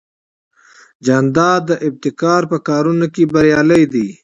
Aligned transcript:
جانداد 1.05 1.61
د 1.69 1.71
ابتکار 1.87 2.41
په 2.51 2.57
کارونو 2.67 3.05
کې 3.13 3.23
بریالی 3.33 3.83
دی. 3.93 4.07